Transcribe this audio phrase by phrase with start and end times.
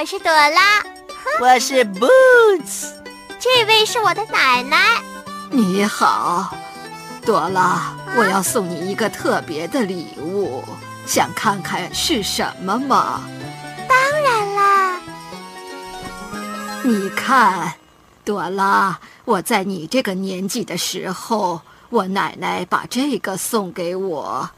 [0.00, 0.82] 我是朵拉，
[1.42, 2.90] 我是 Boots，
[3.38, 4.78] 这位是我的奶奶。
[5.50, 6.56] 你好，
[7.22, 10.64] 朵拉，我要送你一个特别的礼物，
[11.06, 13.20] 想看看是什么吗？
[13.86, 15.00] 当然啦。
[16.82, 17.74] 你看，
[18.24, 24.48] 朵拉，我在你这个年纪的时候，我奶奶把这个送给我，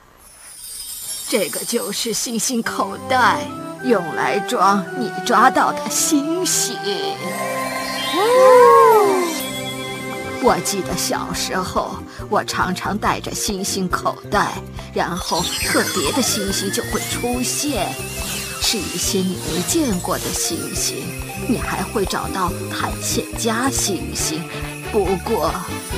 [1.28, 3.44] 这个就是星星口袋。
[3.84, 6.76] 用来装你抓到的星星。
[8.14, 8.20] 哦，
[10.42, 11.96] 我记得小时候，
[12.28, 14.52] 我常常带着星星口袋，
[14.92, 17.92] 然后特别的星星就会出现，
[18.60, 21.04] 是一些你没见过的星星，
[21.48, 24.42] 你还会找到探险家星星。
[24.92, 25.50] 不过，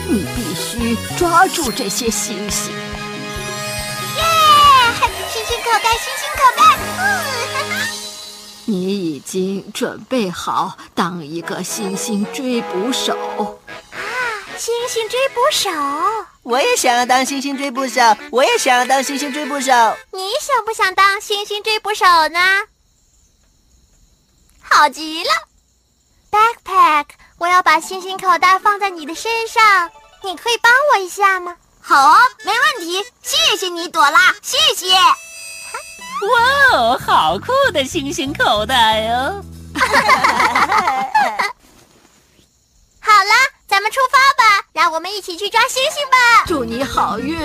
[0.09, 2.73] 你必须抓住这些星星。
[4.17, 4.23] 耶！
[5.33, 6.24] 星星口袋，星星。
[8.67, 13.53] 你已经准备好当一个星星追捕手啊！
[14.57, 15.71] 星星追捕手，
[16.43, 18.01] 我也想要当星星追捕手，
[18.31, 19.73] 我也想要当星星追捕手。
[20.13, 22.41] 你想不想当星星追捕手呢？
[24.63, 25.31] 好极了
[26.31, 27.07] ，Backpack，
[27.39, 29.91] 我要把星星口袋放在你的身上，
[30.23, 31.57] 你可以帮我一下吗？
[31.81, 34.97] 好啊，没问题，谢谢你，朵拉，谢谢。
[36.27, 39.45] 哇哦，好酷的星星口袋哦！
[43.01, 43.33] 好了，
[43.69, 46.45] 咱们出发吧，让我们一起去抓星星吧！
[46.47, 47.39] 祝你好运！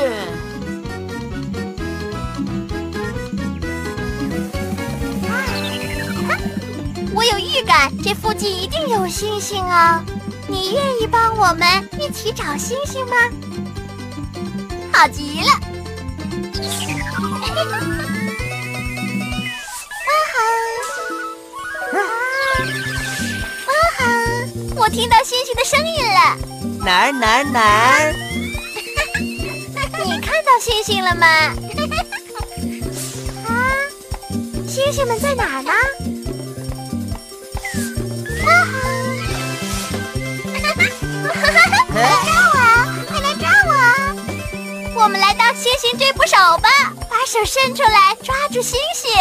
[7.14, 10.04] 我有预感，这附近一定有星星啊！
[10.48, 13.16] 你愿意帮我们一起找星星吗？
[14.94, 15.50] 好极了！
[24.92, 26.36] 听到星星的声音了，
[26.84, 28.12] 哪儿哪儿哪儿？
[30.04, 31.28] 你看到星星了吗？
[33.46, 33.54] 啊，
[34.68, 35.72] 星星们在哪儿呢？
[38.44, 38.74] 啊哈！
[41.94, 42.58] 快 来抓我！
[43.08, 43.72] 快来抓我！
[45.04, 46.68] 我们来当星星追捕手吧，
[47.20, 49.12] 把手伸出来抓住星星，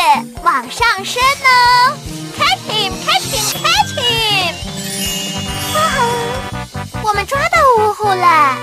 [0.44, 1.98] 往上升哦
[2.38, 4.54] ！Catch him！Catch him！Catch him！
[7.02, 8.56] 我们抓到呜呼了！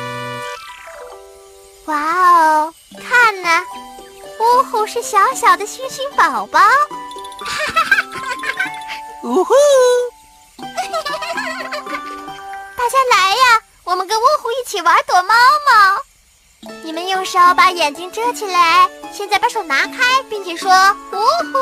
[1.83, 3.61] 哇哦，看呢，
[4.39, 6.61] 呜呼是小小的星星宝宝。
[9.23, 9.53] 呜呼！
[12.77, 16.04] 大家来呀，我们跟呜呼一起玩躲猫猫。
[16.83, 20.69] 你们用手把眼睛遮起来，现在把手拿开，并且说
[21.11, 21.57] 呜呼，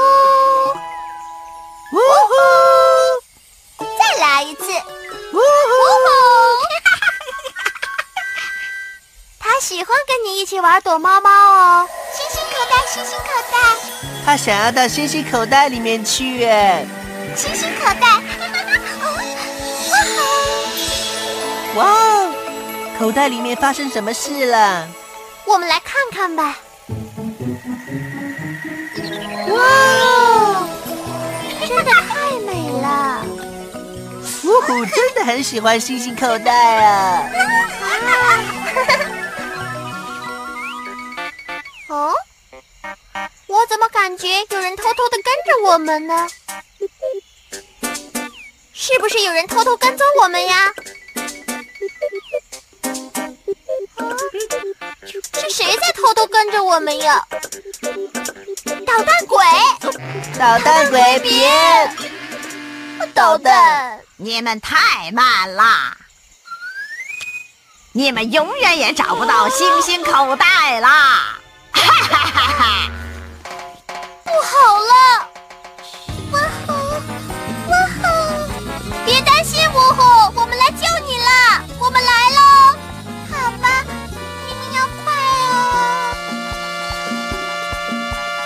[1.94, 2.00] 呜
[2.30, 4.64] 呼，再来一次。
[5.34, 5.42] 呜呼！
[9.40, 11.88] 他喜欢跟你一起玩躲猫猫哦。
[12.14, 13.58] 星星口袋，星星口袋。
[14.26, 16.86] 他想要到星星口袋里面去哎。
[17.36, 18.22] 星星口袋。
[21.76, 22.23] 哇哦！
[22.98, 24.88] 口袋里面发生什么事了？
[25.46, 26.58] 我们来看看吧。
[29.50, 30.70] 哇哦！
[31.68, 33.26] 真的太美了。
[34.44, 37.30] 呜呼，真的很喜欢星星口袋啊！
[41.90, 42.14] 哦，
[43.48, 46.28] 我怎么感觉有人偷偷的跟着我们呢？
[48.74, 50.74] 是不是有人偷偷跟踪我们呀？
[55.54, 57.24] 谁在偷偷跟着我们呀？
[58.88, 59.46] 捣蛋鬼！
[60.40, 61.96] 捣蛋鬼，别！
[63.14, 64.00] 捣蛋！
[64.18, 65.96] 你们太慢了！
[67.92, 71.38] 你们永远也找不到星星口袋啦！
[71.72, 72.92] 哈哈哈哈！
[74.24, 75.23] 不好了！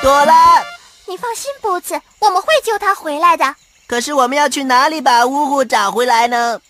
[0.07, 0.63] 朵拉，
[1.05, 3.57] 你放心，布子，我们会救他回来的。
[3.87, 6.61] 可是我们要去哪里把呜呼找回来呢？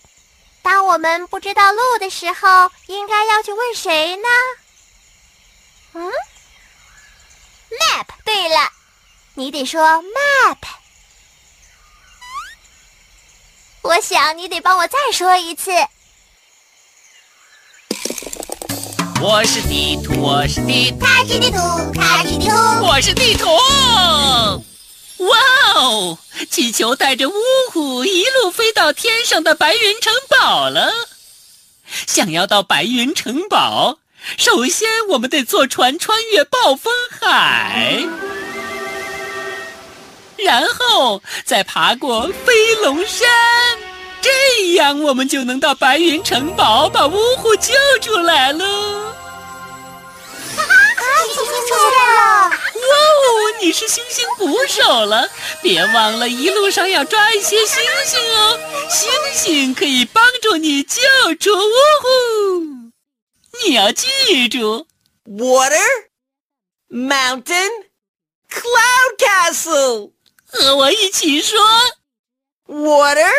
[0.64, 4.28] 当我们不知道路的时候，应该要去问谁呢？
[5.94, 6.12] 嗯
[7.70, 8.08] ，Map。
[8.26, 8.72] 对了，
[9.36, 10.58] 你得说 Map。
[13.84, 15.72] 我想你得帮我再说一次。
[19.20, 21.58] 我是地图，我是地图，开启地图，
[21.96, 22.56] 他是地图。
[22.86, 23.48] 我是地图。
[25.26, 25.38] 哇
[25.76, 26.18] 哦！
[26.52, 27.34] 气球带着呜
[27.72, 30.92] 呼一路飞到天上的白云城堡了。
[32.06, 33.98] 想要到白云城堡，
[34.38, 38.04] 首先我们得坐船穿越暴风海，
[40.38, 43.28] 然后再爬过飞龙山，
[44.22, 49.07] 这样我们就能到白云城堡把呜呼救出来了。
[51.90, 52.50] 来了！
[52.50, 55.30] 哇哦，你是星星捕手了！
[55.62, 61.02] 别忘了一路上要抓一些星星哦，星星可以帮助你救
[61.40, 62.92] 出呜呼。
[63.64, 64.88] 你要记住
[65.26, 66.08] ，water,
[66.90, 67.70] mountain,
[68.50, 70.12] cloud castle，
[70.46, 71.60] 和我一起说
[72.68, 73.32] ，water,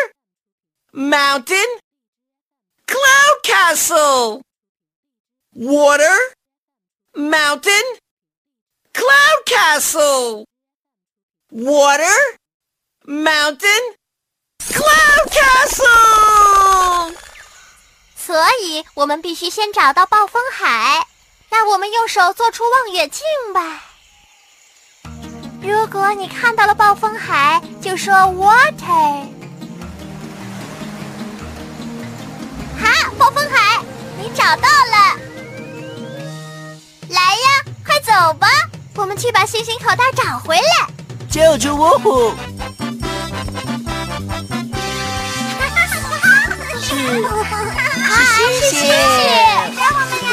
[0.91, 1.79] mountain,
[2.85, 4.41] cloud castle,
[5.55, 6.35] water。
[7.15, 7.83] mountain,
[8.99, 10.45] cloud castle,
[11.51, 12.17] water,
[13.05, 13.95] mountain,
[14.59, 17.15] cloud castle。
[18.17, 21.07] 所以我们必须先找到暴风海。
[21.49, 23.23] 那我们用手做出望远镜
[23.53, 23.85] 吧。
[25.61, 29.27] 如果你看到了暴风海，就说 water。
[32.77, 33.81] 好，暴风海，
[34.21, 35.17] 你找到了。
[37.09, 38.47] 来呀，快走吧！
[38.99, 40.61] 我们去把星星口袋找回来，
[41.31, 42.33] 救出呜呼！
[46.81, 46.89] 是
[48.59, 48.83] 是星星，
[49.77, 50.29] 找我们呀！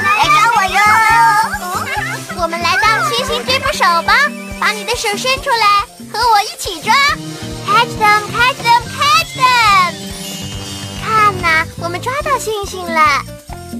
[0.00, 0.80] 来找我哟！
[2.40, 4.14] 我们来当星星追捕手吧，
[4.58, 6.94] 把你的手伸出来，和我一起抓
[7.66, 9.92] ！Catch them, catch them, catch them！
[11.04, 13.22] 看呐，我们抓到星星了，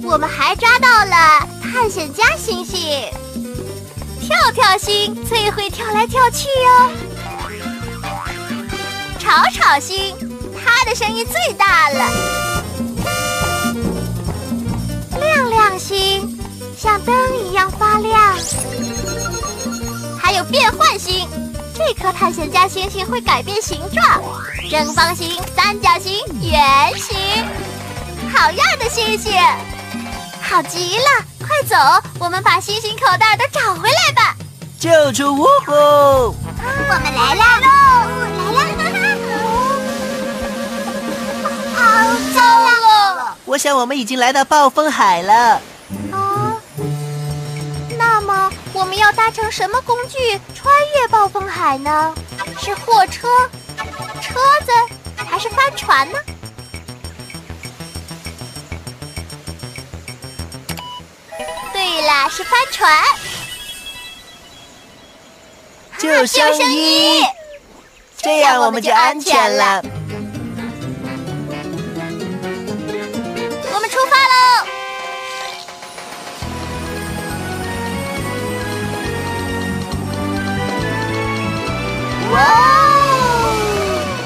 [0.04, 1.48] 我们还抓到了。
[1.72, 3.10] 探险家星星，
[4.30, 6.92] 跳跳星最会跳来跳去哦。
[9.18, 10.16] 吵吵星，
[10.64, 12.08] 它的声音最大了。
[15.18, 16.38] 亮亮星，
[16.78, 17.12] 像灯
[17.44, 18.36] 一样发亮。
[20.22, 21.28] 还有变换星，
[21.76, 24.22] 这颗探险家星星会改变形状，
[24.70, 27.16] 正方形、三角形、圆形，
[28.32, 29.32] 好样的，星星！
[30.40, 31.24] 好极了。
[31.60, 31.76] 快走！
[32.18, 34.34] 我们把星星口袋都找回来吧！
[34.78, 35.72] 救出呜呼！
[35.74, 36.34] 我
[36.88, 37.60] 们来啦！
[38.54, 38.96] 来啦！
[41.76, 41.82] 好
[42.34, 42.40] 糟
[43.20, 43.36] 了！
[43.44, 45.60] 我想我们已经来到暴风海了。
[46.10, 46.56] 啊？
[47.98, 52.14] 那么我们要搭乘什么工具穿越暴风海呢？
[52.58, 53.28] 是货车、
[54.22, 54.72] 车子，
[55.28, 56.18] 还是帆船呢？
[62.28, 62.90] 是帆船。
[65.98, 67.22] 救生衣，
[68.16, 69.82] 这样我们就安全了。
[73.72, 74.66] 我们出发喽！
[82.32, 82.38] 哇，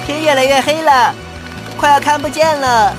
[0.06, 1.14] 天越来越黑了，
[1.76, 2.94] 快要看不见了。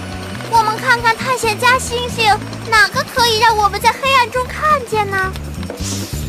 [0.87, 2.31] 看看探险家星星，
[2.69, 5.33] 哪个可以让我们在黑暗中看见呢？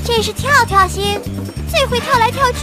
[0.03, 1.21] 这是跳跳星，
[1.71, 2.61] 最会跳来跳去。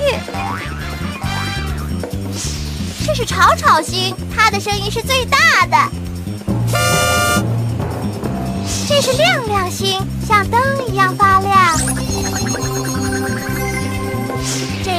[3.05, 5.77] 这是吵吵星，它的声音是最大的。
[8.89, 11.77] 这是亮亮星，像灯一样发亮。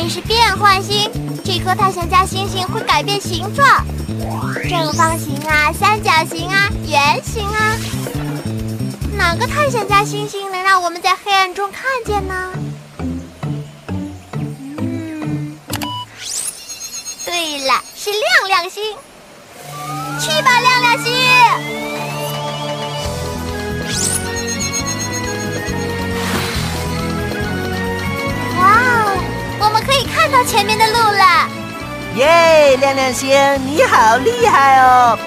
[0.06, 1.10] 这是变换星，
[1.42, 3.66] 这颗探险家星星会改变形状。
[4.68, 7.74] 正方形啊，三角形啊，圆形啊，
[9.16, 12.52] 哪个探险家星星能让我们在黑暗中看见呢？
[14.76, 15.58] 嗯，
[17.24, 18.82] 对了，是亮亮星，
[20.20, 21.93] 去吧，亮亮星！
[32.16, 33.28] 耶，亮亮星，
[33.66, 35.18] 你好厉害哦！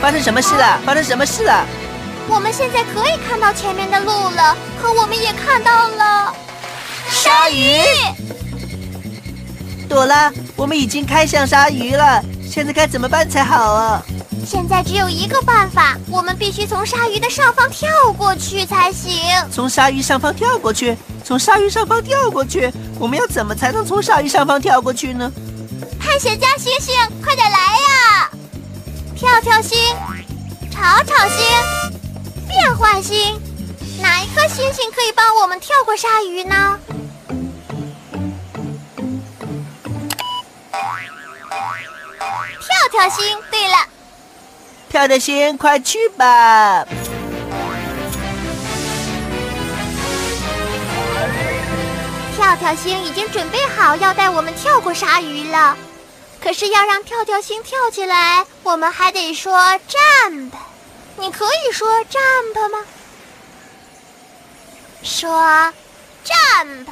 [0.00, 0.78] 发生什么事了？
[0.84, 1.64] 发生什么事了？
[2.28, 6.34] 我们现在可以看到前面的路了，可我们也看到了
[7.10, 7.80] 鲨鱼。
[9.88, 14.02] 朵拉，我们已经开向鲨鱼了，现在该怎么办才好啊？
[14.46, 19.12] 现在只有一个办法，我们必须从鲨鱼的上方跳过去才行。
[19.50, 20.96] 从鲨鱼上方跳过去？
[21.24, 22.72] 从鲨鱼上方跳过去？
[22.96, 25.32] 我们要怎么才能从鲨鱼上方跳过去呢？
[26.00, 28.30] 探险家星星，快点来呀！
[29.16, 29.76] 跳跳星，
[30.70, 31.44] 吵吵星，
[32.46, 33.40] 变换星，
[34.00, 36.78] 哪一颗星星可以帮我们跳过鲨鱼呢？
[42.60, 43.76] 跳跳星，对了，
[44.96, 46.86] 跳跳星，快去吧！
[52.34, 55.76] 跳跳星已经准备好要带我们跳过鲨鱼了。
[56.40, 59.52] 可是要让跳跳星跳起来，我们还得说
[59.86, 60.52] jump。
[61.18, 62.78] 你可以说 jump 吗？
[65.02, 65.74] 说
[66.24, 66.86] jump。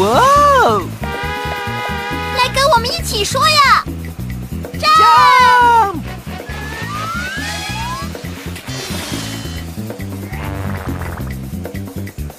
[0.00, 0.82] 哇哦！
[1.02, 3.84] 来跟我们一起说呀
[4.80, 6.00] ！jump！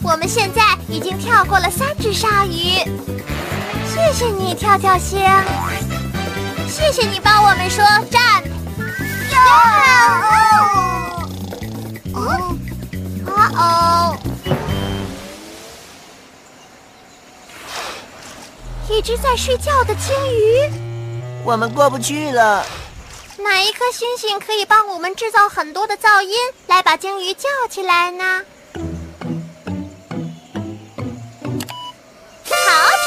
[0.02, 2.80] 我们现在已经跳过了三只鲨鱼，
[3.86, 5.20] 谢谢你，跳跳星，
[6.68, 8.50] 谢谢你帮我们说 jump。
[12.16, 12.58] 哦，
[13.36, 14.18] 啊哦，
[19.02, 20.72] 一只在睡觉的鲸鱼。
[21.44, 22.64] 我们过不去了。
[23.38, 28.46] 哪一颗星星可以帮我们制造很多的噪音，来把鲸鱼叫起来呢？
[32.46, 32.54] 吵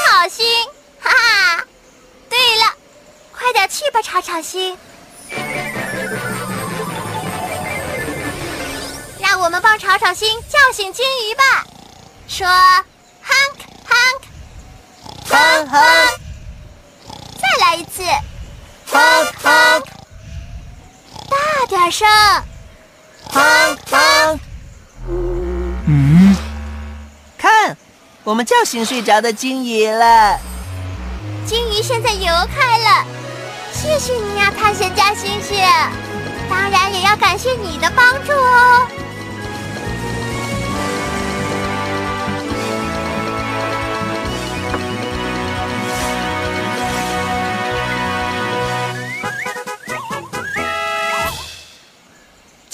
[0.08, 0.44] 吵星，
[0.98, 1.64] 哈哈！
[2.28, 2.74] 对了，
[3.30, 4.76] 快点去吧，吵吵星。
[9.20, 11.64] 让我们帮吵吵星叫醒鲸鱼吧。
[12.26, 12.82] 说，honk
[13.24, 13.63] honk，
[15.28, 15.80] 哼哼
[17.40, 18.02] 再来一次。
[18.86, 19.00] 哼
[19.42, 19.82] 哼
[21.28, 22.06] 大点声！
[23.30, 24.40] 哼哼。
[25.86, 26.36] 嗯，
[27.36, 27.76] 看，
[28.22, 30.38] 我们叫醒睡着的鲸鱼了。
[31.46, 33.04] 鲸鱼现在游开了，
[33.72, 35.58] 谢谢你呀、探险家星星。
[36.48, 38.86] 当然也要感谢你的帮助哦。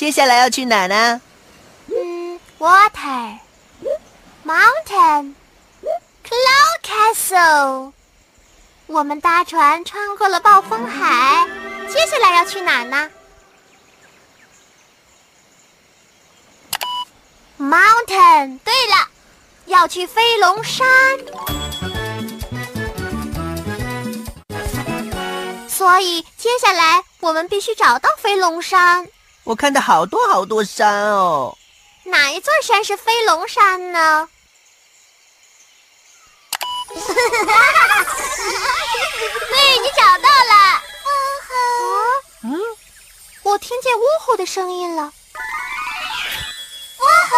[0.01, 1.21] 接下来要去哪呢？
[1.89, 3.39] 嗯，water,
[4.47, 5.35] mountain,
[6.27, 7.93] cloud castle。
[8.87, 11.47] 我们搭船穿过了暴风海，
[11.87, 13.11] 接下来要去哪呢
[17.59, 18.59] ？Mountain。
[18.65, 19.07] 对了，
[19.67, 20.87] 要去飞龙山。
[25.69, 29.07] 所以接下来我们必须找到飞龙山。
[29.51, 31.59] 我看到好多好多山哦。
[32.05, 34.29] 哪一座山是飞龙山呢？
[36.95, 36.99] 喂，
[39.83, 40.81] 你找到了。
[42.45, 42.61] 嗯，
[43.43, 45.13] 我听见呜呼的声音了。
[47.01, 47.37] 呜呼！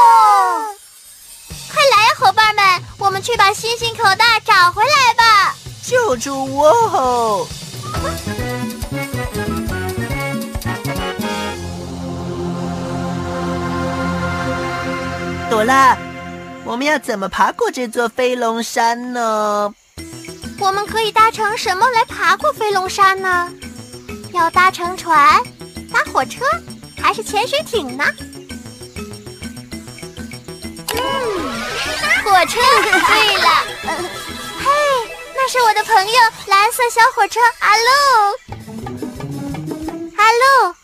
[1.73, 5.57] 快来呀，伙伴们，我们去把星星口袋找回来吧。
[5.83, 7.49] 救助我吼！
[15.52, 15.94] 朵拉，
[16.64, 19.75] 我们要怎么爬过这座飞龙山呢？
[20.59, 23.52] 我们可以搭乘什么来爬过飞龙山呢？
[24.32, 25.42] 要搭乘船、
[25.92, 26.47] 搭火车
[26.99, 28.04] 还是潜水艇呢？
[30.88, 31.02] 嗯，
[32.25, 32.59] 火车。
[32.82, 33.49] 对了，
[34.64, 34.71] 嘿，
[35.37, 37.82] 那是我的朋友蓝色小火车阿路。
[40.16, 40.75] 阿路，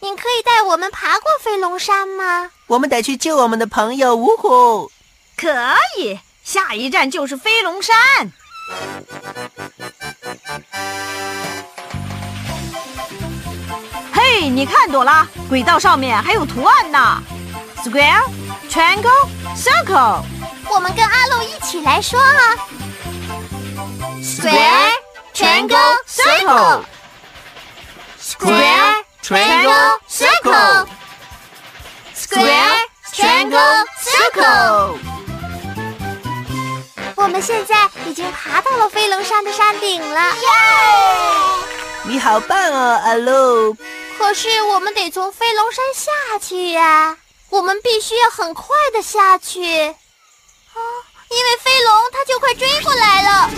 [0.00, 2.50] 你可以带我们爬过飞龙山吗？
[2.66, 4.90] 我们得去救我们的朋友呜呼！
[5.36, 5.48] 可
[5.98, 7.96] 以，下一站就是飞龙山。
[14.12, 17.22] 嘿，你看，朵拉，轨道上面还有图案呢
[17.82, 18.22] ，square、
[18.70, 20.22] triangle、circle。
[20.68, 22.54] 我我们跟阿露一起来说啊
[24.22, 24.92] ：Square,
[25.34, 26.84] triangle, circle.
[28.20, 28.85] Square,
[29.26, 30.86] triangle, circle.
[32.14, 34.98] Square, triangle, circle.
[37.16, 40.48] 我们现在已经爬到了飞龙山的山顶了，耶
[42.04, 43.76] 你好棒哦，阿露！
[44.16, 47.16] 可是我们得从飞龙山下去呀，
[47.50, 50.78] 我们必须要很快的下去，啊，
[51.30, 53.50] 因为飞龙它就快追过来了。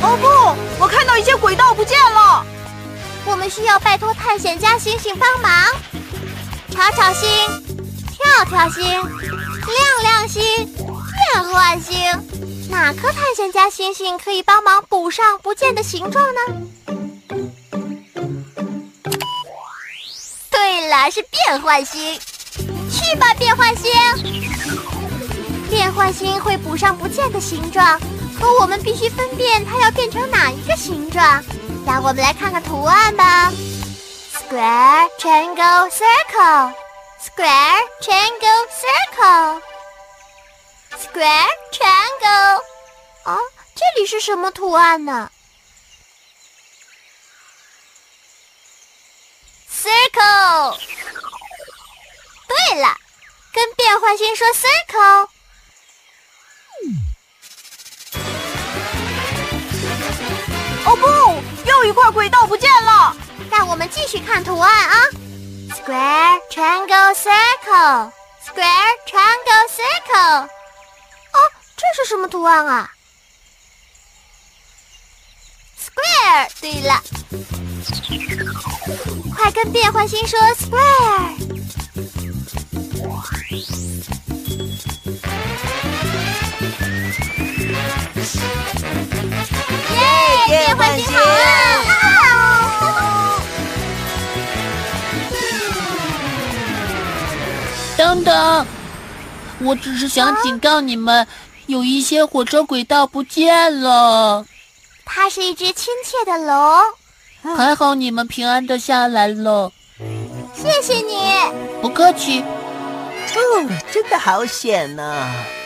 [0.00, 2.44] 哦不，我看到一些轨道不见了。
[3.24, 5.52] 我们需要拜托探险家星星帮忙，
[6.70, 7.28] 吵吵星，
[8.10, 10.42] 跳跳星，亮亮星，
[10.74, 16.40] 变换星，哪颗探险家星星可以帮忙补上不见的形状呢？
[20.50, 22.18] 对了，是变换星，
[22.90, 23.92] 去吧，变换星！
[25.68, 28.00] 变换星会补上不见的形状，
[28.38, 31.44] 可我们必须分辨它要变成哪一个形状。
[31.86, 33.50] 让我们来看看图案吧。
[33.50, 36.74] Square, triangle, circle.
[37.20, 39.62] Square, triangle, circle.
[40.98, 42.62] Square, triangle.
[43.24, 43.38] 哦，
[43.74, 45.30] 这里是什么图案呢
[49.72, 50.78] ？Circle。
[52.48, 52.96] 对了，
[53.52, 55.28] 跟变换星说 circle。
[60.88, 63.14] 哦不，又一块轨道不见了。
[63.50, 64.94] 让我们继续看图案啊。
[65.70, 68.10] Square, triangle, circle.
[68.42, 70.44] Square, triangle, circle.
[70.44, 71.38] 哦，
[71.76, 72.90] 这是什么图案啊
[75.78, 76.48] ？Square。
[76.58, 77.02] 对了，
[79.36, 81.36] 快跟变换星说 Square。
[90.76, 91.44] 换星好了！
[97.96, 98.66] 等等，
[99.60, 101.26] 我只是想警告你们，
[101.66, 104.46] 有一些火车轨道不见了。
[105.04, 109.72] 它是一只亲切的龙，还好你们平安的下来了，
[110.54, 111.18] 谢谢你。
[111.82, 112.40] 不客气。
[112.40, 115.57] 哦，真的好险呢、哇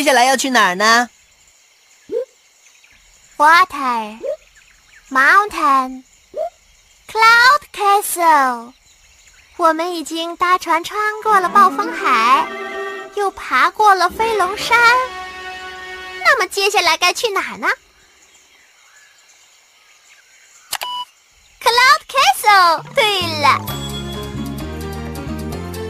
[0.00, 1.10] 接下来要去哪儿呢
[3.36, 4.18] ？！Water,
[5.10, 6.04] mountain,
[7.06, 8.72] cloud castle。
[9.58, 12.48] 我们已经搭船穿过了暴风海，
[13.14, 14.78] 又爬过了飞龙山。
[16.24, 17.68] 那么接下来该去哪儿呢
[21.62, 22.94] ？Cloud Castle。
[22.94, 23.60] 对了，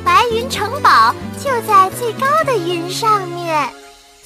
[0.04, 3.72] 白云城堡就在最高的云上面，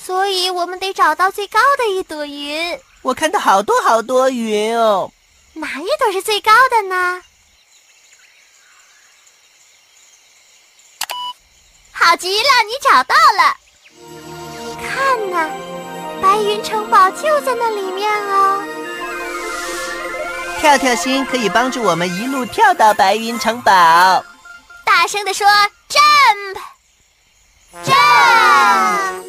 [0.04, 2.78] 所以我们得找到最高的一朵云。
[3.00, 5.10] 我看到好多好多云哦。
[5.54, 7.22] 哪一朵是最高的呢？
[11.92, 13.56] 好极了，你找到了！
[14.78, 15.48] 看呐，
[16.20, 18.62] 白云城堡就在那里面哦。
[20.60, 24.22] 跳跳星可以帮助我们一路跳到白云城堡。
[24.84, 25.46] 大声的说
[25.88, 26.58] ：“Jump!
[27.84, 27.94] Jump!
[27.94, 29.24] Jump!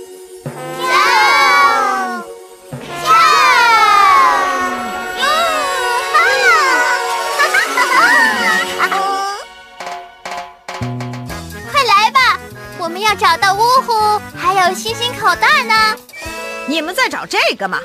[13.25, 15.73] 找到呜呼，还有星星口袋呢。
[16.67, 17.79] 你们在找这个吗？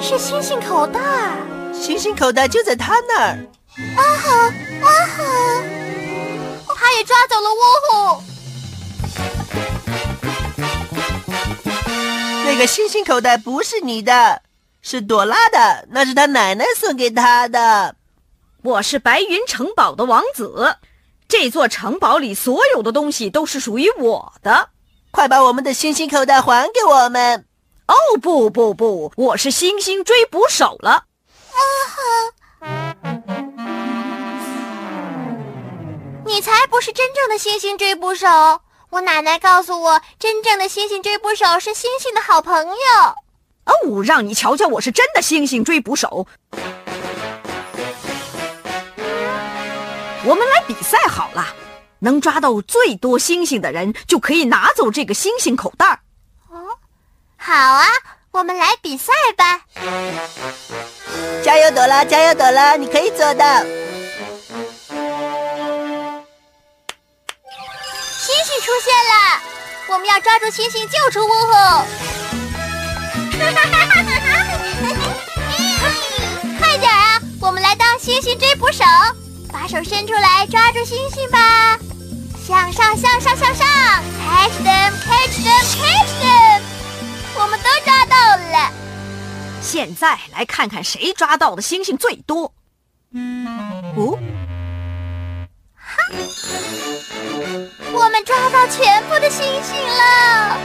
[0.00, 1.00] 是星星口袋。
[1.72, 3.38] 星星口袋就在他那儿。
[3.96, 5.22] 啊哈啊哈！
[6.76, 8.22] 他也抓走了呜呼。
[12.46, 14.42] 那个星星口袋不是你的，
[14.82, 17.94] 是朵拉的，那是他奶奶送给他的。
[18.62, 20.76] 我是白云城堡的王子，
[21.26, 24.68] 这座城堡里所有的东西都是属于我的。
[25.10, 27.46] 快把我们的星星口袋还给我们！
[27.86, 31.04] 哦不不不，我是星星追捕手了。
[36.26, 38.28] 你才不是真正的星星追捕手！
[38.90, 42.74] 我奶奶告诉我，真正的星星追捕手是星星的好朋友。
[43.64, 46.26] 哦，让你瞧瞧，我是真的星星追捕手。
[50.22, 51.46] 我们来比赛好了，
[52.00, 56.00] 能抓到最多星星的人就可以拿走这个星星口袋
[56.50, 56.76] 哦。
[57.36, 57.86] 好啊，
[58.32, 59.62] 我们来比赛吧！
[61.42, 62.04] 加油，朵拉！
[62.04, 62.76] 加油，朵拉！
[62.76, 63.62] 你可以做到！
[68.18, 69.40] 星星出现了，
[69.88, 71.52] 我们要抓住星星，救出呜呼！
[76.58, 77.18] 快点啊！
[77.40, 78.84] 我们来当星星追捕手，
[79.52, 81.78] 把手伸出来抓住星星吧！
[82.46, 86.62] 向上，向上，向上！Catch them, catch them, catch them！
[87.36, 88.72] 我们都抓到了。
[89.60, 92.52] 现在来看看谁抓到的星星最多。
[93.96, 94.18] 哦，
[95.76, 96.02] 哈
[97.92, 100.58] 我们抓到全部的星星了！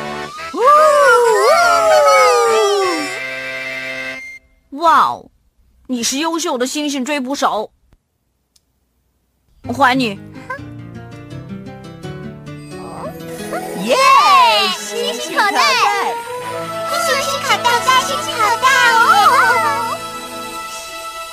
[4.72, 5.30] 哇哦，
[5.88, 7.72] 你是优秀的星星追捕手，
[9.74, 10.20] 还你。
[13.84, 13.96] 耶！
[14.78, 15.60] 星星口袋，
[17.06, 17.68] 星星口袋，
[18.02, 19.98] 星星口袋哦！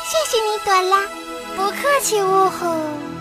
[0.04, 0.92] 谢谢你，朵拉，
[1.56, 3.11] 不客气，呜呼。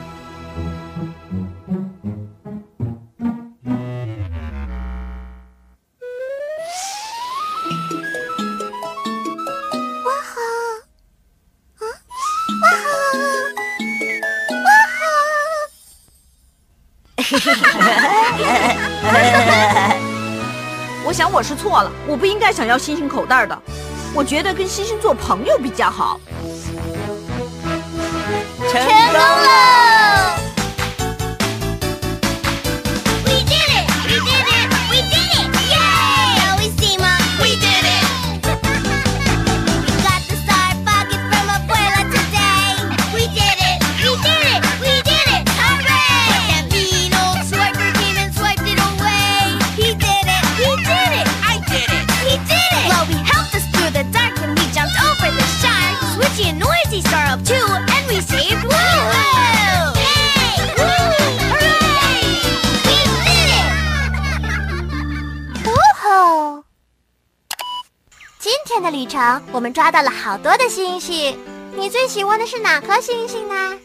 [21.33, 23.57] 我是错了，我不应该想要星星口袋的。
[24.13, 26.19] 我觉得跟星星做朋友比较好。
[28.69, 29.90] 成功了！
[69.51, 71.37] 我们抓到了好多的星星。
[71.75, 73.79] 你最喜欢的是哪颗星星呢？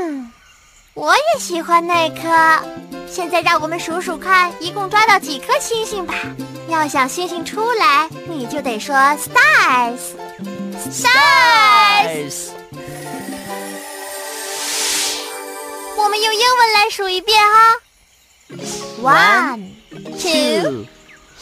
[0.00, 0.32] 嗯，
[0.94, 2.62] 我也喜欢那颗。
[3.10, 6.14] 现在让我们数数看，一共抓到几颗星星吧。
[6.68, 9.98] 要想星星出来，你就得说 stars。
[10.90, 12.50] stars。
[15.96, 17.76] 我们用英文来数一遍哈。
[19.02, 20.86] One, two,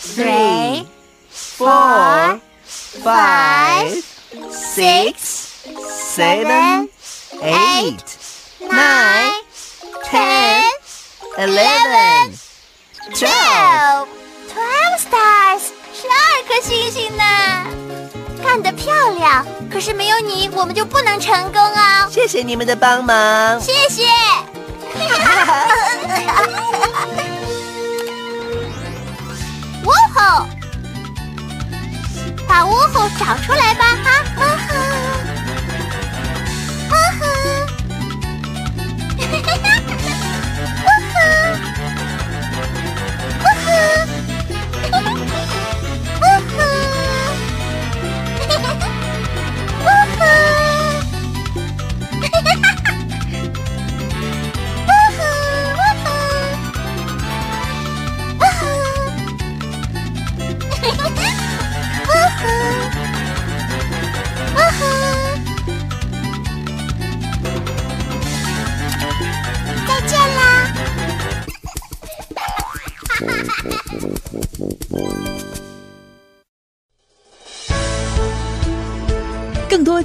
[0.00, 0.86] three,
[1.36, 2.39] four,
[3.03, 4.03] five,
[4.51, 5.63] six,
[6.15, 6.89] seven,
[7.41, 8.17] eight,
[8.62, 9.34] nine,
[10.05, 10.63] ten,
[11.38, 12.38] eleven,
[13.15, 13.21] twelve。
[13.21, 14.07] twelve.
[14.51, 15.62] Twelve stars，
[15.93, 17.23] 十二颗星星呢。
[18.43, 19.45] 干得漂亮！
[19.71, 22.10] 可是没有你，我们就不能成功哦。
[22.12, 23.62] 谢谢你们的帮忙。
[23.62, 24.03] 谢谢。
[29.86, 30.45] 呜吼！
[32.56, 34.24] 把呜吼找出来吧，哈！
[34.34, 34.65] 哈